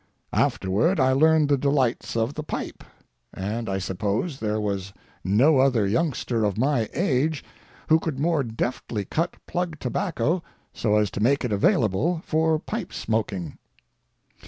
[0.33, 2.83] Afterward I learned the delights of the pipe,
[3.35, 4.93] and I suppose there was
[5.23, 7.43] no other youngster of my age
[7.87, 10.41] who could more deftly cut plug tobacco
[10.73, 13.59] so as to make it available for pipe smoking.